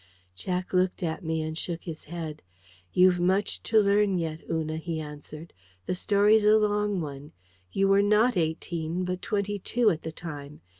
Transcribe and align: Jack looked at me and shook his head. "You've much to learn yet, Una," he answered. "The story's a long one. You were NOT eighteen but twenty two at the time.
Jack 0.35 0.73
looked 0.73 1.03
at 1.03 1.23
me 1.23 1.43
and 1.43 1.55
shook 1.55 1.83
his 1.83 2.05
head. 2.05 2.41
"You've 2.91 3.19
much 3.19 3.61
to 3.61 3.79
learn 3.79 4.17
yet, 4.17 4.41
Una," 4.49 4.77
he 4.77 4.99
answered. 4.99 5.53
"The 5.85 5.93
story's 5.93 6.43
a 6.43 6.57
long 6.57 7.01
one. 7.01 7.33
You 7.71 7.87
were 7.87 8.01
NOT 8.01 8.35
eighteen 8.35 9.05
but 9.05 9.21
twenty 9.21 9.59
two 9.59 9.91
at 9.91 10.01
the 10.01 10.11
time. 10.11 10.61